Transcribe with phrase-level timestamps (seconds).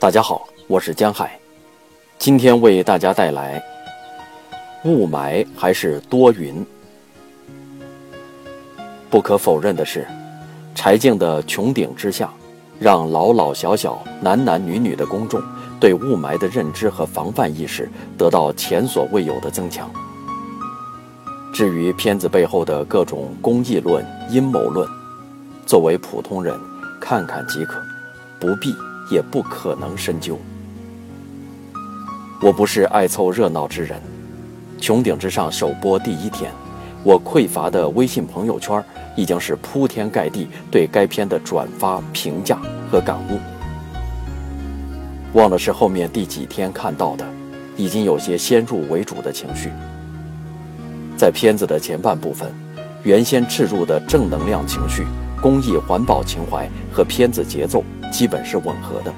[0.00, 1.38] 大家好，我是江海，
[2.18, 3.62] 今天为大家带来
[4.84, 6.64] 雾霾还是多云。
[9.10, 10.06] 不可否认的是，
[10.74, 12.26] 柴静的《穹顶之下》
[12.78, 15.42] 让老老小小、男男女女的公众
[15.80, 19.90] 对雾霾的认知和防范意识得到前所未有的增强。
[21.52, 24.88] 至于片子背后的各种公益论、阴谋论，
[25.66, 26.56] 作为普通人
[27.00, 27.82] 看看即可，
[28.38, 28.74] 不必。
[29.10, 30.38] 也不可能深究。
[32.42, 33.98] 我不是爱凑热闹之人。
[34.78, 36.52] 穹顶之上首播第一天，
[37.02, 38.84] 我匮乏的微信朋友圈
[39.16, 42.58] 已经是铺天盖地对该片的转发、评价
[42.92, 43.38] 和感悟。
[45.32, 47.24] 忘了是后面第几天看到的，
[47.78, 49.70] 已经有些先入为主的情绪。
[51.16, 52.52] 在片子的前半部分，
[53.04, 55.06] 原先置入的正能量情绪、
[55.40, 57.84] 公益环保情怀和片子节奏。
[58.10, 59.12] 基本是吻合的，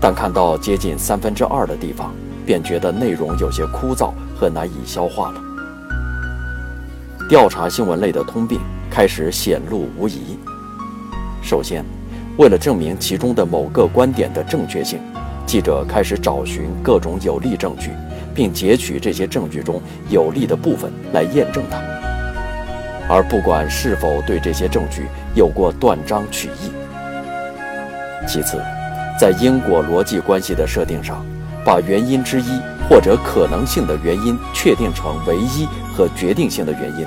[0.00, 2.12] 但看到接近三分之二的地方，
[2.44, 5.40] 便觉得内容有些枯燥和难以消化了。
[7.28, 8.58] 调查新闻类的通病
[8.90, 10.36] 开始显露无遗。
[11.40, 11.84] 首先，
[12.36, 14.98] 为了证明其中的某个观点的正确性，
[15.46, 17.90] 记者开始找寻各种有力证据，
[18.34, 19.80] 并截取这些证据中
[20.10, 21.80] 有利的部分来验证它，
[23.08, 26.72] 而不管是否对这些证据有过断章取义。
[28.26, 28.60] 其次，
[29.18, 31.24] 在因果逻辑关系的设定上，
[31.64, 37.06] 把原因之一或者可能性的原因确定成唯一和决定性的原因，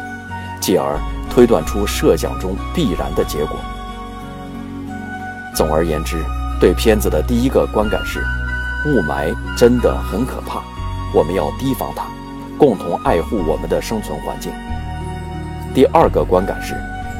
[0.61, 0.97] 继而
[1.30, 3.58] 推断出设想中必然的结果。
[5.53, 6.23] 总而言之，
[6.59, 8.23] 对片子的第一个观感是：
[8.86, 10.61] 雾霾真的很可怕，
[11.14, 12.05] 我们要提防它，
[12.58, 14.53] 共同爱护我们的生存环境。
[15.73, 16.75] 第二个观感是，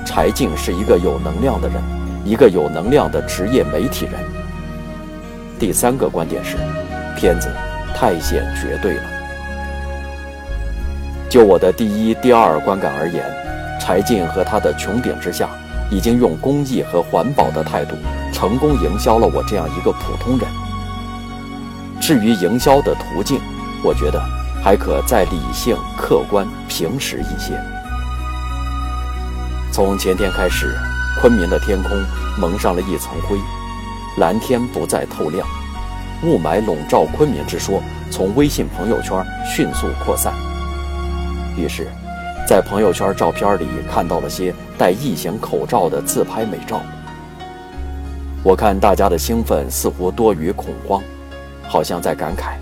[0.06, 1.82] 柴静是一个有能量的人。
[2.26, 4.14] 一个有能量的职业媒体人。
[5.58, 6.58] 第三个观点是，
[7.18, 7.50] 片子
[7.96, 9.04] 太显绝对了。
[11.30, 13.24] 就我的第一、第二观感而言，
[13.80, 15.50] 柴静和他的穹顶之下，
[15.90, 17.96] 已经用公益和环保的态度，
[18.34, 20.48] 成功营销了我这样一个普通人。
[22.02, 23.40] 至于营销的途径，
[23.84, 24.22] 我觉得
[24.62, 27.60] 还可再理性、客观、平实一些。
[29.72, 30.76] 从前天开始。
[31.20, 31.92] 昆明的天空
[32.38, 33.38] 蒙上了一层灰，
[34.20, 35.46] 蓝天不再透亮，
[36.24, 40.32] 雾霾笼罩昆明之说从微信朋友圈迅速扩散。
[41.58, 41.90] 于是，
[42.48, 46.80] 在朋友圈照片里看到了些戴异形口罩的自拍美照。
[48.42, 51.04] 我看大家的兴奋似乎多于恐慌，
[51.68, 52.54] 好像在感慨：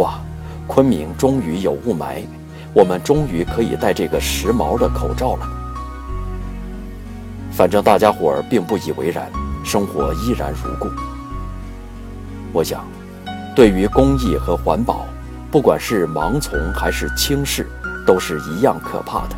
[0.00, 0.18] 哇，
[0.66, 2.24] 昆明终于有雾霾，
[2.74, 5.46] 我们终于可以戴这个时髦的口罩了。
[7.58, 9.28] 反正大家伙儿并不以为然，
[9.64, 10.88] 生活依然如故。
[12.52, 12.84] 我想，
[13.56, 15.04] 对于公益和环保，
[15.50, 17.68] 不管是盲从还是轻视，
[18.06, 19.34] 都是一样可怕的。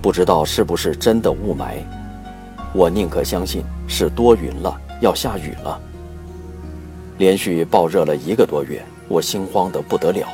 [0.00, 1.82] 不知道是不是真的雾霾，
[2.72, 5.78] 我宁可相信是多云了，要下雨了。
[7.18, 10.26] 连续暴热了一个多月，我心慌得不得了，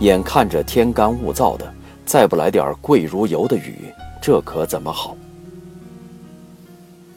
[0.00, 1.72] 眼看着天干物燥的。
[2.06, 5.16] 再不来点贵如油的雨，这可怎么好？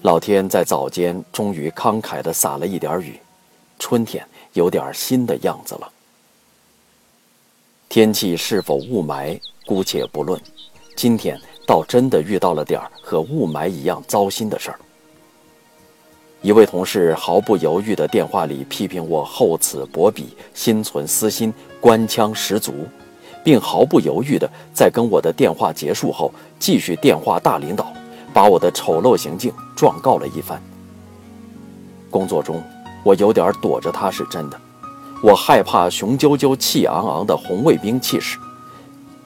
[0.01, 3.19] 老天在早间终于慷慨地洒了一点雨，
[3.77, 5.91] 春天有点新的样子了。
[7.88, 10.41] 天气是否雾霾，姑且不论，
[10.95, 14.79] 今天倒真的遇到了点和雾霾一样糟心的事儿。
[16.41, 22.88] 一位同事毫不犹豫的电话里批评我厚此薄彼、心存私心、官腔十足。
[23.44, 27.91] 并毫不犹豫地在跟我的电话结束后，继续电话大领导，
[28.33, 30.61] 把我的丑陋行径状告了一番。
[32.09, 32.61] 工作中，
[33.03, 34.59] 我有点躲着他是真的，
[35.22, 38.38] 我害怕雄赳赳、气昂昂的红卫兵气势。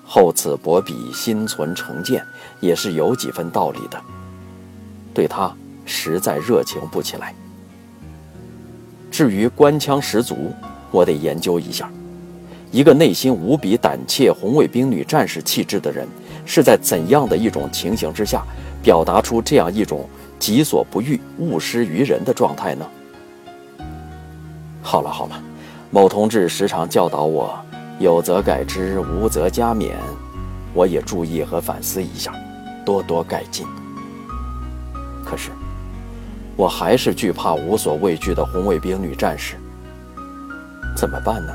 [0.06, 2.24] 厚此薄彼、心存成见，
[2.60, 4.00] 也是有几分道理的。
[5.14, 5.52] 对他
[5.86, 7.34] 实在热情不起来。
[9.10, 10.52] 至于官腔十足，
[10.92, 11.90] 我得研究一下。
[12.74, 16.08] 一个内心无比胆怯、红卫兵女战士气质的人，
[16.44, 18.44] 是在怎样的一种情形之下，
[18.82, 20.10] 表达出这样一种
[20.40, 22.86] 己所不欲、勿施于人的状态呢？
[24.82, 25.40] 好了好了，
[25.92, 27.56] 某同志时常教导我，
[28.00, 29.92] 有则改之，无则加勉，
[30.74, 32.34] 我也注意和反思一下，
[32.84, 33.68] 多多改进。
[35.24, 35.52] 可是，
[36.56, 39.58] 我还是惧怕无所畏惧的红卫兵女战士，
[40.98, 41.54] 怎么办呢？